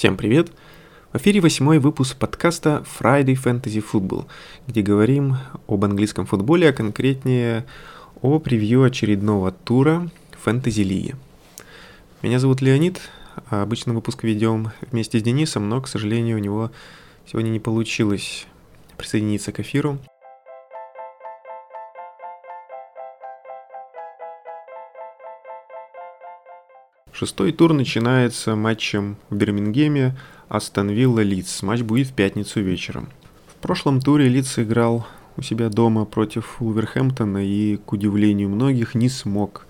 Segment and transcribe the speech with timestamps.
[0.00, 0.50] Всем привет!
[1.12, 4.24] В эфире восьмой выпуск подкаста Friday Fantasy Football,
[4.66, 5.36] где говорим
[5.68, 7.66] об английском футболе, а конкретнее
[8.22, 10.10] о превью очередного тура
[10.42, 11.16] Фэнтези Лиги.
[12.22, 12.98] Меня зовут Леонид,
[13.50, 16.70] а обычно выпуск ведем вместе с Денисом, но, к сожалению, у него
[17.26, 18.46] сегодня не получилось
[18.96, 19.98] присоединиться к эфиру.
[27.20, 30.16] Шестой тур начинается матчем в Бирмингеме
[30.48, 31.62] Астон Вилла Лидс.
[31.62, 33.10] Матч будет в пятницу вечером.
[33.46, 35.06] В прошлом туре Лидс играл
[35.36, 39.66] у себя дома против Улверхэмптона и, к удивлению многих, не смог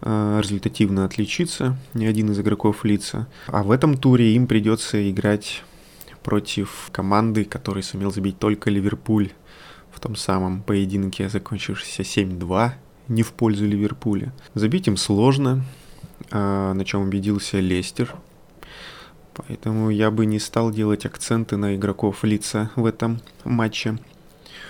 [0.00, 3.26] э, результативно отличиться ни один из игроков Лица.
[3.48, 5.64] А в этом туре им придется играть
[6.22, 9.32] против команды, которой сумел забить только Ливерпуль
[9.90, 12.70] в том самом поединке, закончившемся 7-2,
[13.08, 14.32] не в пользу Ливерпуля.
[14.54, 15.64] Забить им сложно,
[16.30, 18.14] на чем убедился Лестер.
[19.34, 23.98] Поэтому я бы не стал делать акценты на игроков лица в этом матче.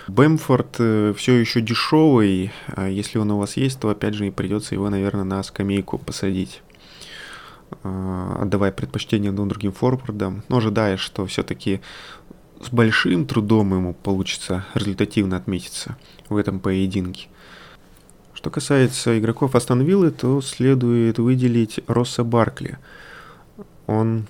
[0.07, 2.51] Бэмфорд э, все еще дешевый.
[2.67, 5.97] А если он у вас есть, то опять же и придется его, наверное, на скамейку
[5.97, 6.61] посадить.
[7.83, 11.81] А, отдавая предпочтение другим форвардам, но ожидая, что все-таки
[12.61, 15.97] с большим трудом ему получится результативно отметиться
[16.29, 17.27] в этом поединке.
[18.37, 22.77] Что касается игроков Астон Виллы, то следует выделить Росса Баркли.
[23.87, 24.27] Он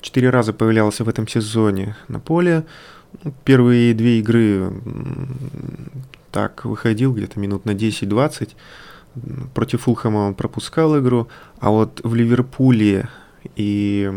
[0.00, 2.64] четыре раза появлялся в этом сезоне на поле.
[3.42, 4.72] Первые две игры
[6.30, 8.50] так выходил где-то минут на 10-20.
[9.52, 11.26] Против Фулхэма он пропускал игру,
[11.58, 13.08] а вот в Ливерпуле
[13.56, 14.10] и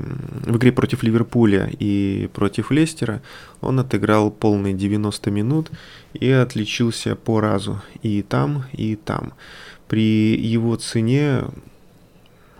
[0.46, 3.22] в игре против Ливерпуля и против Лестера
[3.62, 5.72] он отыграл полные 90 минут
[6.14, 9.34] и отличился по разу и там, и там.
[9.88, 11.44] При его цене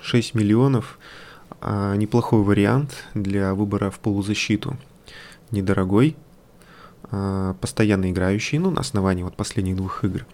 [0.02, 1.00] 6 миллионов
[1.62, 4.78] а, неплохой вариант для выбора в полузащиту.
[5.52, 6.16] Недорогой,
[7.12, 10.26] а, постоянно играющий, ну, на основании вот последних двух игр.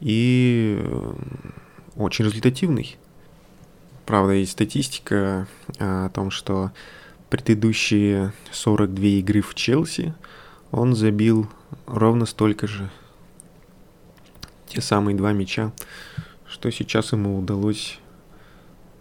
[0.00, 1.14] И э,
[1.96, 2.96] очень результативный.
[4.06, 5.48] Правда, есть статистика
[5.80, 6.70] а, о том, что
[7.28, 10.14] предыдущие 42 игры в Челси
[10.70, 11.50] он забил
[11.86, 12.88] ровно столько же.
[14.68, 15.72] Те самые два мяча,
[16.46, 17.98] что сейчас ему удалось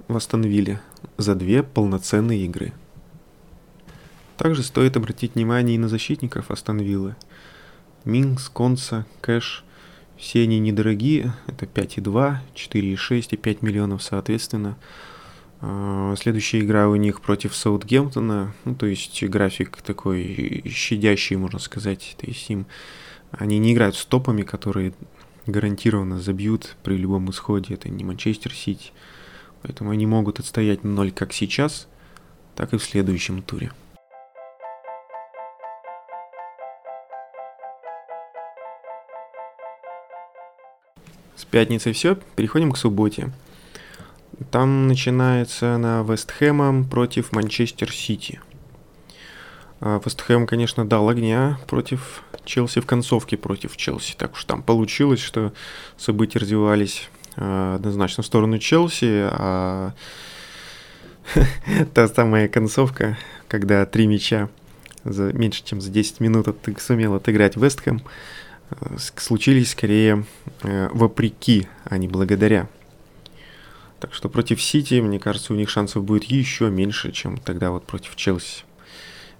[0.07, 0.79] восстановили
[1.17, 2.73] за две полноценные игры.
[4.37, 7.15] Также стоит обратить внимание и на защитников Астон Виллы.
[8.05, 9.63] Мингс, Конса, Кэш–
[10.17, 14.77] все они недорогие, это 5,2, 4,6 и 5 миллионов соответственно.
[15.61, 22.15] А, следующая игра у них против Саутгемптона, ну, то есть график такой щадящий, можно сказать.
[22.19, 22.65] То есть им
[23.31, 24.93] они не играют с топами, которые
[25.45, 27.73] гарантированно забьют при любом исходе.
[27.73, 28.91] Это не Манчестер Сити.
[29.61, 31.87] Поэтому они могут отстоять 0 как сейчас,
[32.55, 33.71] так и в следующем туре.
[41.35, 43.31] С пятницы все, переходим к субботе.
[44.51, 48.39] Там начинается на Вестхэмом против Манчестер Сити.
[49.81, 54.15] А, Вестхэм, конечно, дал огня против Челси в концовке против Челси.
[54.17, 55.53] Так уж там получилось, что
[55.97, 59.93] события развивались а, однозначно в сторону Челси, а
[61.93, 63.17] та самая концовка,
[63.47, 64.49] когда три мяча
[65.03, 68.01] за меньше, чем за 10 минут ты сумел отыграть Вестхэм,
[69.17, 70.25] случились скорее
[70.63, 72.67] э, вопреки, а не благодаря.
[73.99, 77.85] Так что против Сити, мне кажется, у них шансов будет еще меньше, чем тогда вот
[77.85, 78.63] против Челси.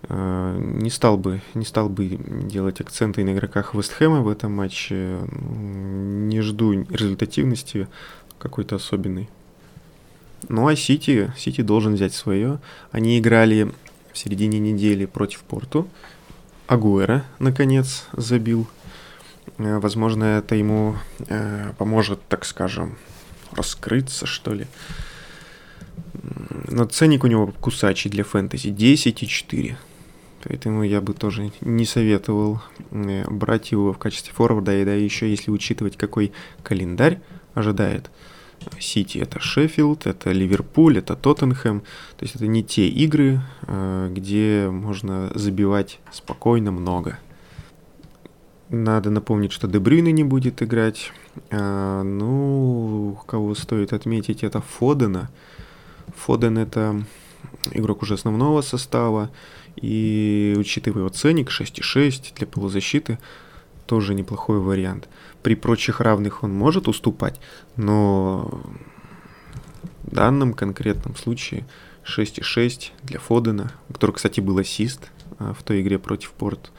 [0.03, 5.19] Э, не стал бы, не стал бы делать акценты на игроках Вестхэма в этом матче.
[5.30, 7.88] Не жду результативности
[8.38, 9.30] какой-то особенной.
[10.47, 12.59] Ну а Сити, Сити должен взять свое.
[12.92, 13.72] Они играли
[14.13, 15.88] в середине недели против Порту.
[16.68, 18.84] Агуэра, наконец, забил Э,
[19.57, 20.95] возможно, это ему
[21.28, 22.97] э, поможет, так скажем,
[23.51, 24.68] раскрыться, что ли.
[26.68, 29.75] Но ценник у него кусачий для фэнтези 10,4.
[30.44, 32.62] Поэтому я бы тоже не советовал
[32.92, 34.80] э, брать его в качестве форварда.
[34.80, 36.31] И да, еще если учитывать, какой
[36.63, 37.19] календарь
[37.53, 38.12] ожидает.
[38.80, 41.81] Сити это Шеффилд, это Ливерпуль, это Тоттенхэм.
[41.81, 47.19] То есть это не те игры, э, где можно забивать спокойно много.
[48.75, 51.13] Надо напомнить, что Дебрюйна не будет играть.
[51.50, 55.30] А, ну, кого стоит отметить, это Фодена.
[56.18, 57.01] Фоден это
[57.72, 59.31] игрок уже основного состава.
[59.77, 63.18] И учитывая его ценник 6,6 для полузащиты,
[63.86, 65.07] тоже неплохой вариант.
[65.42, 67.39] При прочих равных он может уступать,
[67.77, 68.62] но
[70.04, 71.66] в данном конкретном случае
[72.04, 76.74] 6,6 для Фодена, у которого, кстати, был ассист а, в той игре против Порт.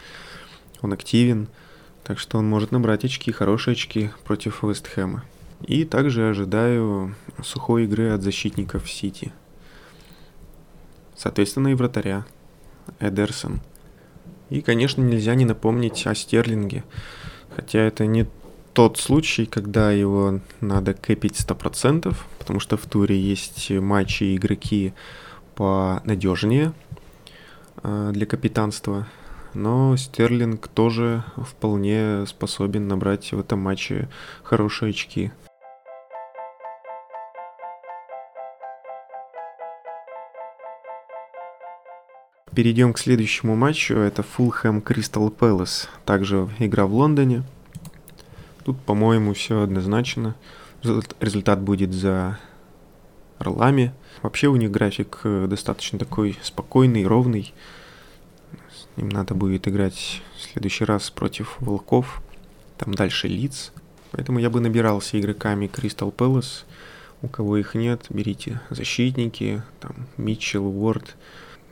[0.82, 1.48] Он активен,
[2.06, 5.24] так что он может набрать очки, хорошие очки против Вестхэма.
[5.66, 9.32] И также ожидаю сухой игры от защитников Сити.
[11.16, 12.24] Соответственно, и вратаря
[13.00, 13.60] Эдерсон.
[14.50, 16.84] И, конечно, нельзя не напомнить о Стерлинге.
[17.56, 18.28] Хотя это не
[18.72, 24.94] тот случай, когда его надо кэпить 100%, потому что в туре есть матчи и игроки
[25.56, 26.72] понадежнее
[27.82, 29.08] э, для капитанства.
[29.56, 34.10] Но Стерлинг тоже вполне способен набрать в этом матче
[34.42, 35.32] хорошие очки.
[42.54, 43.94] Перейдем к следующему матчу.
[43.94, 45.88] Это Фулхэм Кристал Пэлас.
[46.04, 47.42] Также игра в Лондоне.
[48.62, 50.34] Тут, по-моему, все однозначно.
[50.82, 52.38] Результат будет за
[53.38, 53.94] Орлами.
[54.20, 57.54] Вообще у них график э, достаточно такой спокойный, ровный.
[58.96, 62.22] Им надо будет играть в следующий раз против Волков.
[62.78, 63.72] Там дальше Лиц.
[64.12, 66.64] Поэтому я бы набирался игроками Кристал Пэлас.
[67.22, 71.16] У кого их нет, берите защитники, там Митчелл, Уорд,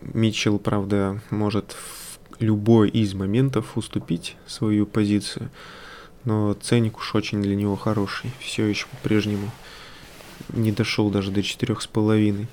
[0.01, 5.51] Митчелл, правда, может в любой из моментов уступить свою позицию,
[6.25, 9.51] но ценник уж очень для него хороший, все еще по-прежнему
[10.49, 12.49] не дошел даже до четырех с половиной.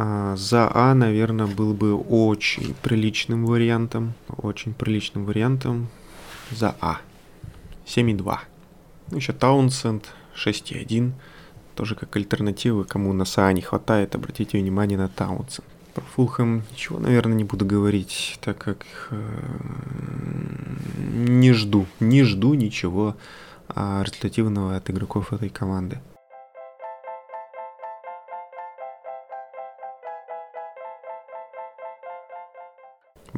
[0.00, 5.88] А за А, наверное, был бы очень приличным вариантом, очень приличным вариантом
[6.52, 6.98] за А.
[7.84, 8.38] 7,2.
[9.10, 10.04] Ну, еще Таунсенд
[10.36, 11.12] 6,1
[11.74, 15.64] тоже как альтернатива, кому на СА не хватает, обратите внимание на Таунсен.
[15.94, 19.16] Про Фулхэм ничего, наверное, не буду говорить, так как э,
[21.12, 23.16] не жду, не жду ничего
[23.68, 25.98] а, результативного от игроков этой команды.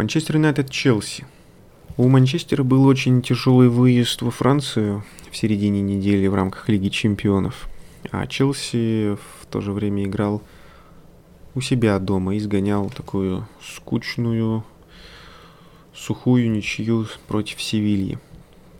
[0.00, 1.26] Манчестер Юнайтед Челси.
[1.98, 7.68] У Манчестера был очень тяжелый выезд во Францию в середине недели в рамках Лиги Чемпионов.
[8.10, 10.40] А Челси в то же время играл
[11.54, 14.64] у себя дома и сгонял такую скучную,
[15.94, 18.18] сухую ничью против Севильи.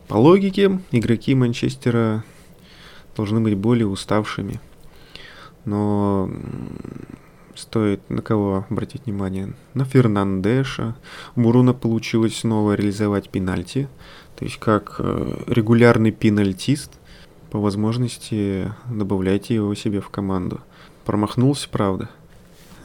[0.07, 2.23] По логике, игроки Манчестера
[3.15, 4.59] должны быть более уставшими.
[5.65, 6.31] Но
[7.55, 9.53] стоит на кого обратить внимание?
[9.73, 10.95] На Фернандеша.
[11.35, 13.87] Буруна получилось снова реализовать пенальти.
[14.37, 16.91] То есть как э, регулярный пенальтист
[17.51, 20.61] по возможности добавляйте его себе в команду.
[21.05, 22.09] Промахнулся, правда.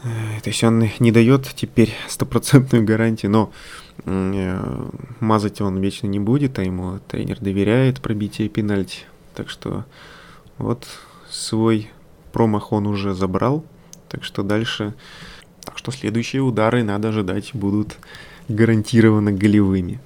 [0.05, 3.53] Э, то есть он не дает теперь стопроцентную гарантию, но
[4.05, 4.89] э,
[5.21, 9.05] мазать он вечно не будет, а ему тренер доверяет пробитие пенальти.
[9.35, 9.85] Так что
[10.59, 10.87] вот
[11.31, 11.91] свой
[12.33, 13.65] промах он уже забрал.
[14.09, 14.95] Так что дальше...
[15.65, 17.97] Так что следующие удары, надо ожидать, будут
[18.49, 20.01] гарантированно голевыми.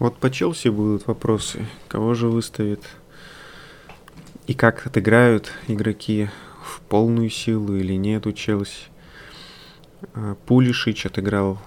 [0.00, 1.64] Вот по Челси будут вопросы.
[1.88, 2.82] Кого же выставит
[4.46, 6.28] и как отыграют игроки
[6.62, 8.88] в полную силу или нет у Челси.
[10.14, 11.58] А, Пулишич отыграл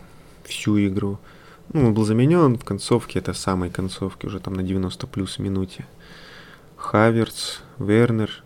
[0.44, 1.20] всю игру.
[1.74, 5.86] Ну, он был заменен в концовке, это самой концовке, уже там на 90 плюс минуте.
[6.78, 8.44] Хаверц, Вернер.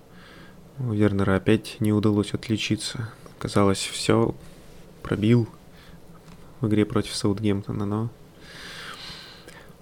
[0.79, 3.09] У Вернера опять не удалось отличиться.
[3.43, 4.33] Казалось, все
[5.01, 5.49] пробил
[6.61, 8.09] в игре против Саутгемптона, но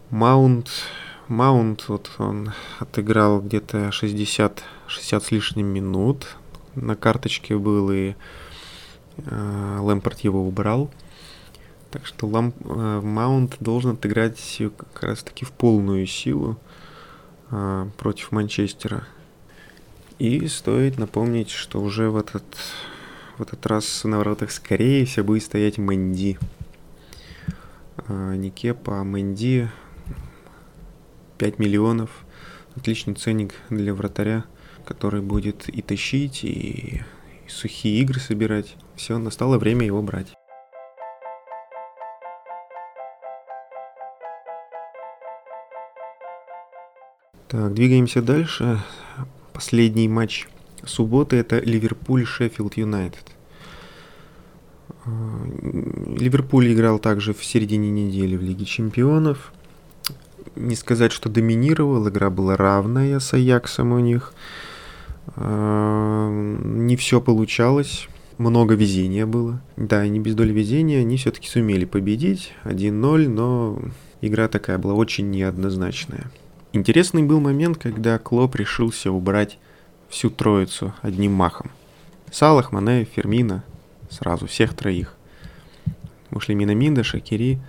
[0.09, 0.71] Маунт
[1.27, 6.37] Маунт, вот он отыграл где-то 60, 60 с лишним минут.
[6.73, 8.15] На карточке был и
[9.17, 10.89] э, Лэмпорт его убрал.
[11.91, 16.57] Так что Лам, э, Маунт должен отыграть как раз таки в полную силу
[17.51, 19.07] э, против Манчестера.
[20.17, 22.43] И стоит напомнить, что уже в этот,
[23.41, 26.37] в этот раз на воротах скорее всего будет стоять Мэнди.
[28.07, 29.67] Э, не Кепа, а Мэнди
[31.39, 32.23] 5 миллионов.
[32.75, 34.45] Отличный ценник для вратаря,
[34.85, 37.01] который будет и тащить, и,
[37.47, 38.75] и сухие игры собирать.
[38.95, 40.35] Все, настало время его брать.
[47.47, 48.79] Так, двигаемся дальше.
[49.51, 50.47] Последний матч
[50.85, 53.25] субботы это Ливерпуль Шеффилд Юнайтед.
[55.05, 59.51] Ливерпуль играл также в середине недели в Лиге Чемпионов
[60.55, 64.33] не сказать, что доминировал, игра была равная с Аяксом у них.
[65.35, 68.07] А, не все получалось,
[68.37, 69.61] много везения было.
[69.77, 73.81] Да, не без доли везения, они все-таки сумели победить 1-0, но
[74.21, 76.31] игра такая была очень неоднозначная.
[76.73, 79.59] Интересный был момент, когда Клоп решился убрать
[80.11, 81.71] всю троицу одним махом.
[82.31, 83.63] Салах, Мане, Фермина,
[84.09, 85.15] сразу, всех троих.
[86.29, 87.59] Ушли Минаминда, Шакири,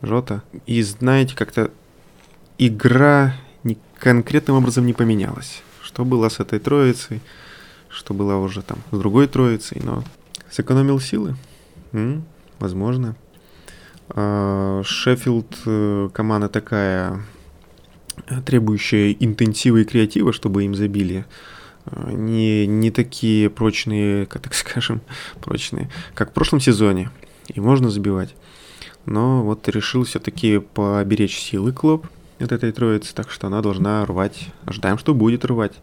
[0.00, 0.42] Жота.
[0.66, 1.70] И знаете, как-то
[2.58, 3.34] игра
[4.00, 5.62] конкретным образом не поменялась.
[5.82, 7.20] Что было с этой троицей,
[7.88, 10.02] что было уже там с другой троицей, но
[10.50, 11.36] сэкономил силы.
[11.92, 12.24] М-м,
[12.58, 13.14] возможно.
[14.08, 17.22] А, Шеффилд э, команда такая,
[18.46, 21.26] требующая интенсива и креатива, чтобы им забили.
[21.86, 25.00] А, не, не такие прочные, как так скажем,
[25.40, 27.10] прочные, как в прошлом сезоне.
[27.48, 28.34] И можно забивать.
[29.06, 32.06] Но вот решил все-таки поберечь силы клуб
[32.38, 34.48] от этой троицы, так что она должна рвать.
[34.66, 35.74] Ожидаем, что будет рвать.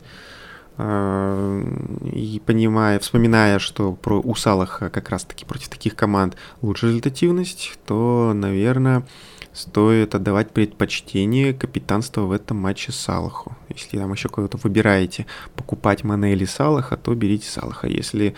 [0.78, 1.64] А,
[2.04, 8.32] и понимая, вспоминая, что про у Салаха как раз-таки против таких команд лучше результативность, то,
[8.36, 9.06] наверное,
[9.58, 13.58] стоит отдавать предпочтение капитанства в этом матче Салаху.
[13.70, 17.88] Если там еще кого-то выбираете покупать Мане или Салаха, то берите Салаха.
[17.88, 18.36] Если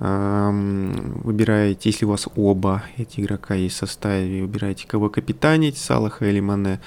[0.00, 6.24] эм, выбираете, если у вас оба эти игрока есть в составе, выбираете кого капитанить, Салаха
[6.24, 6.80] или Мане,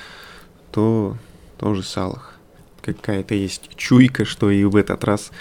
[0.71, 1.15] то
[1.59, 2.33] тоже Салах
[2.81, 5.31] какая-то есть чуйка, что и в этот раз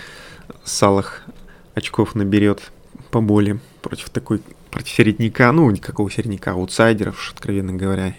[0.65, 1.23] Салах
[1.75, 2.71] очков наберет
[3.11, 4.43] поболее против такой,
[4.77, 8.15] против середняка, ну, никакого середняка, аутсайдеров, откровенно говоря.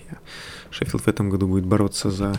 [0.72, 2.34] Шеффилд в этом году будет бороться за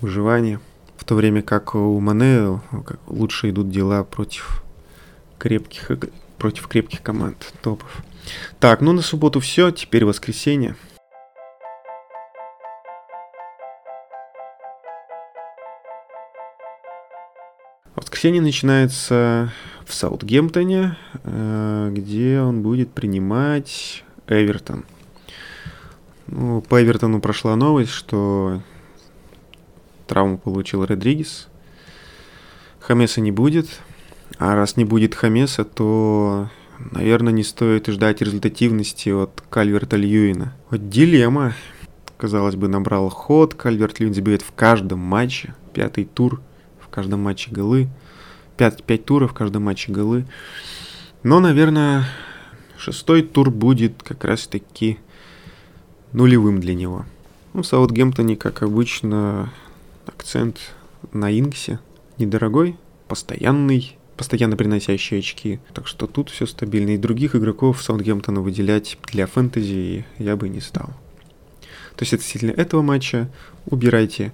[0.00, 0.60] выживание.
[0.96, 2.60] В то время как у Мане
[3.08, 4.62] лучше идут дела против
[5.38, 5.90] крепких,
[6.38, 8.04] против крепких команд, топов.
[8.60, 10.76] Так, ну на субботу все, теперь воскресенье.
[17.96, 19.52] Воскресенье начинается
[19.84, 24.84] в Саутгемптоне, э, где он будет принимать Эвертон.
[26.26, 28.62] Ну, по Эвертону прошла новость, что
[30.06, 31.48] травму получил Родригес.
[32.80, 33.68] Хамеса не будет.
[34.38, 36.48] А раз не будет Хамеса, то,
[36.78, 40.54] наверное, не стоит ждать результативности от Кальверта Льюина.
[40.70, 41.52] Вот дилемма.
[42.16, 43.54] Казалось бы, набрал ход.
[43.54, 45.54] Кальверт Льюин забивает в каждом матче.
[45.72, 46.40] Пятый тур–
[46.94, 47.88] каждом матче голы.
[48.56, 50.26] 5, 5 туров в каждом матче голы.
[51.22, 52.04] Но, наверное,
[52.78, 54.98] шестой тур будет как раз-таки
[56.12, 57.04] нулевым для него.
[57.52, 59.52] Ну, в Саутгемптоне, как обычно,
[60.06, 60.58] акцент
[61.12, 61.80] на Инксе.
[62.18, 62.76] Недорогой,
[63.08, 65.60] постоянный, постоянно приносящий очки.
[65.72, 66.90] Так что тут все стабильно.
[66.90, 70.90] И других игроков Саутгемптона выделять для фэнтези я бы не стал.
[71.96, 73.30] То есть относительно этого матча
[73.66, 74.32] убирайте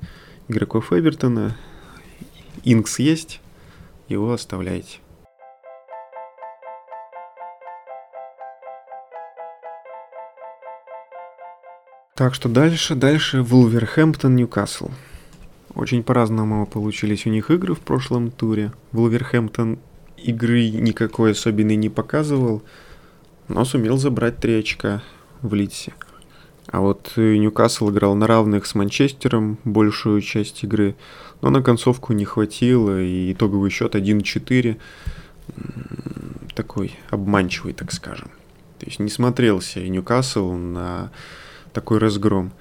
[0.48, 1.56] игроков Эвертона,
[2.64, 3.40] Инкс есть,
[4.10, 4.98] его оставляйте.
[12.14, 14.90] Так что дальше, дальше Вулверхэмптон, Ньюкасл.
[15.74, 18.72] Очень по-разному получились у них игры в прошлом туре.
[18.92, 19.78] Вулверхэмптон
[20.18, 22.62] игры никакой особенной не показывал,
[23.48, 25.02] но сумел забрать три очка
[25.40, 25.94] в Лидсе.
[26.70, 30.94] А вот Ньюкасл играл на равных с Манчестером большую часть игры,
[31.42, 34.76] но на концовку не хватило, и итоговый счет 1-4
[36.54, 38.30] такой обманчивый, так скажем.
[38.78, 41.10] То есть не смотрелся Ньюкасл на
[41.72, 42.52] такой разгром.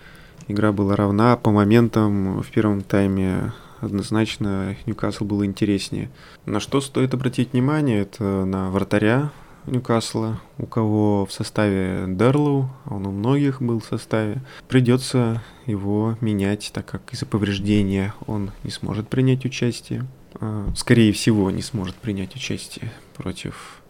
[0.48, 6.10] Игра была равна, по моментам в первом тайме однозначно Ньюкасл был интереснее.
[6.48, 9.32] На что стоит обратить внимание, это на вратаря
[9.70, 16.18] Ньюкасла, у кого в составе Дерлоу, а он у многих был в составе, придется его
[16.22, 20.06] менять, так как из-за повреждения он не сможет принять участие.
[20.36, 23.82] А, скорее всего, не сможет принять участие против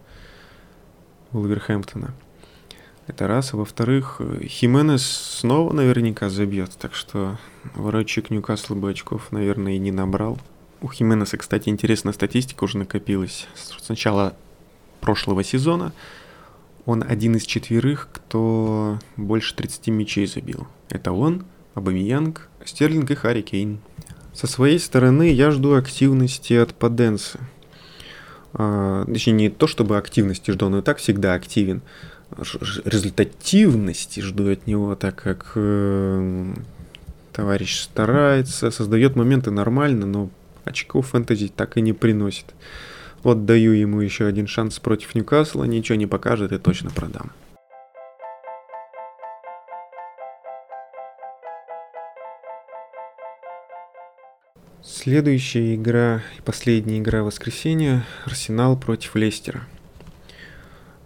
[1.32, 2.14] Вулверхэмптона.
[3.06, 3.54] Это раз.
[3.54, 7.38] А во-вторых, Хименес снова наверняка забьет, так что
[7.74, 10.38] воротчик Ньюкасла бы очков, наверное, и не набрал.
[10.80, 13.48] У Хименеса, кстати, интересная статистика уже накопилась.
[13.80, 14.34] Сначала
[15.00, 15.92] прошлого сезона.
[16.86, 20.66] Он один из четверых, кто больше 30 мячей забил.
[20.88, 23.80] Это он, Абамиянг, Стерлинг и Харри Кейн.
[24.32, 27.40] Со своей стороны я жду активности от Паденса.
[28.52, 31.82] А, точнее, не то чтобы активности жду, но и так всегда активен.
[32.84, 36.54] Результативности жду от него, так как э,
[37.32, 40.30] товарищ старается, создает моменты нормально, но
[40.64, 42.46] очков фэнтези так и не приносит.
[43.22, 47.32] Вот даю ему еще один шанс против Ньюкасла, ничего не покажет и точно продам.
[54.82, 59.66] Следующая игра и последняя игра воскресенья– Арсенал против Лестера.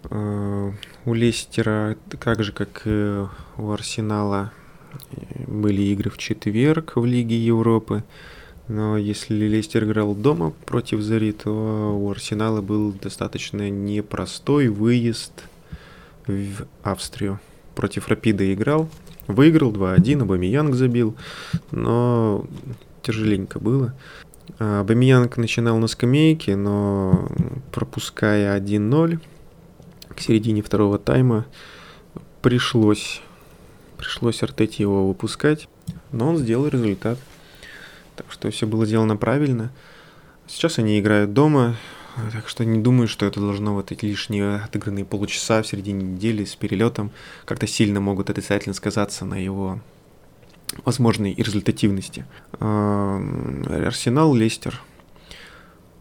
[0.05, 0.73] Uh,
[1.05, 3.25] у Лестера, так же как и
[3.57, 4.53] у Арсенала,
[5.47, 8.05] были игры в четверг в Лиге Европы.
[8.69, 15.33] Но если Лестер играл дома против Зари, то у Арсенала был достаточно непростой выезд
[16.27, 17.41] в Австрию.
[17.75, 18.89] Против Рапида играл,
[19.27, 21.15] выиграл 2-1, Абамиянг забил,
[21.73, 22.47] но
[23.03, 23.95] тяжеленько было.
[24.59, 27.29] Абамиянг начинал на скамейке, но
[27.73, 29.21] пропуская 1-0
[30.15, 31.47] к середине второго тайма
[32.41, 33.21] пришлось,
[33.99, 35.69] пришлось Артете его выпускать,
[36.13, 37.19] но он сделал результат.
[38.17, 39.73] Так что все было сделано правильно.
[40.47, 41.77] Сейчас они играют дома,
[42.33, 46.45] так что не думаю, что это должно вот эти лишние отыгранные полчаса в середине недели
[46.45, 47.11] с перелетом
[47.45, 49.81] как-то сильно могут отрицательно сказаться на его
[50.85, 52.25] возможной результативности.
[52.61, 54.81] Арсенал, Лестер.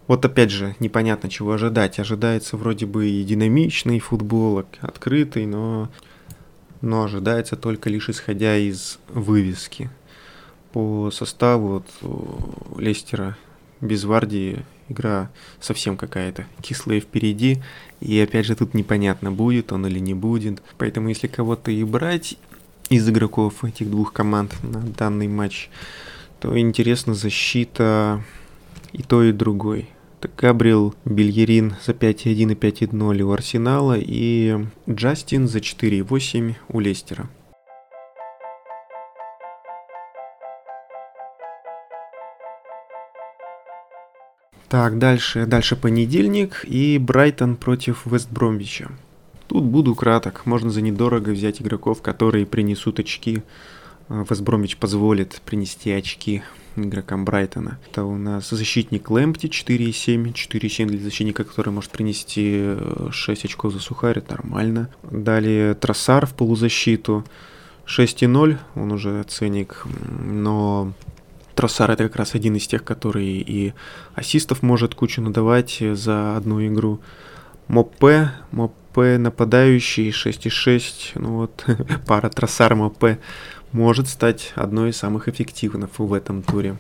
[0.08, 2.00] Вот опять же, непонятно, чего ожидать.
[2.00, 5.90] Ожидается вроде бы и динамичный футбол, открытый, но,
[6.82, 9.90] но ожидается только лишь исходя из вывески.
[10.74, 13.38] По составу вот, Лестера
[13.80, 17.62] без Вардии игра совсем какая-то кислая впереди.
[18.02, 20.62] И опять же тут непонятно, будет он или не будет.
[20.78, 22.38] Поэтому если кого-то и брать
[22.90, 25.70] из игроков этих двух команд на данный матч,
[26.40, 28.24] то интересна защита
[28.92, 29.90] и то, и другой.
[30.20, 37.30] Это Габриэл Бельерин за 5,1 и 5,0 у Арсенала и Джастин за 4,8 у Лестера.
[44.74, 48.90] Так, дальше, дальше понедельник и Брайтон против Вестбромвича.
[49.46, 50.48] Тут буду краток.
[50.48, 53.44] Можно за недорого взять игроков, которые принесут очки.
[54.10, 56.42] А, Вестбромвич позволит принести очки
[56.76, 57.78] игрокам Брайтона.
[57.88, 60.34] Это у нас защитник Лэмпти 4,7.
[60.34, 62.74] 4,7 для защитника, который может принести
[63.12, 64.24] 6 э, очков за сухарь.
[64.28, 64.90] Нормально.
[65.04, 67.24] Далее Троссар в полузащиту.
[67.86, 68.58] 6,0.
[68.74, 69.86] Он уже ценник.
[70.26, 70.94] Но
[71.56, 73.74] Троссар это как раз один из тех, который и
[74.16, 77.00] ассистов может кучу надавать за одну игру.
[77.68, 81.66] Мопе, Мопе нападающий 6,6, ну вот
[82.08, 83.20] пара Троссар Мопе
[83.72, 86.78] может стать одной из самых эффективных в этом туре.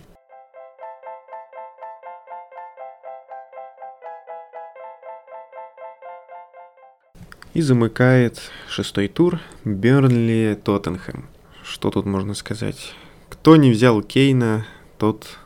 [7.54, 11.28] И замыкает шестой тур Бернли Тоттенхэм.
[11.64, 12.94] Что тут можно сказать?
[13.30, 14.66] Кто не взял Кейна,
[14.98, 15.38] тот,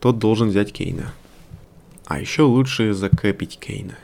[0.00, 1.12] тот должен взять Кейна.
[2.06, 3.96] А еще лучше закэпить Кейна.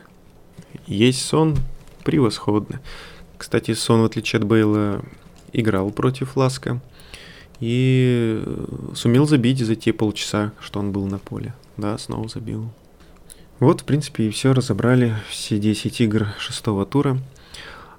[0.87, 1.59] Есть Сон,
[2.05, 2.81] превосходно.
[3.37, 5.03] Кстати, Сон, в отличие от Бейла,
[5.53, 6.81] играл против Ласка
[7.59, 8.43] и
[8.95, 11.55] сумел забить за те полчаса, что он был на поле.
[11.77, 12.71] Да, снова забил.
[13.59, 14.55] Вот, в принципе, и все.
[14.55, 17.19] Разобрали все 10 игр шестого тура.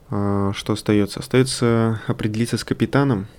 [0.09, 1.19] А, что остается?
[1.19, 3.27] Остается определиться с капитаном–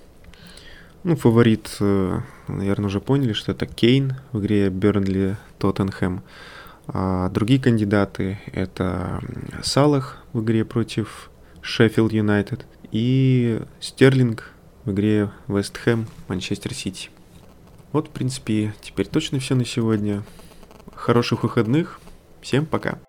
[1.03, 6.23] ну, фаворит, э, наверное, уже поняли, что это Кейн в игре Бернли Тоттенхэм.
[6.87, 9.21] А другие кандидаты это
[9.63, 11.29] Салах в игре против
[11.61, 14.51] Шеффилд Юнайтед и Стерлинг
[14.83, 17.09] в игре Вест Хэм Манчестер Сити.
[17.93, 20.23] Вот, в принципе, теперь точно все на сегодня.
[20.93, 21.99] Хороших выходных.
[22.41, 22.99] Всем пока.